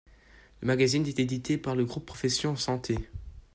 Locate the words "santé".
2.55-2.97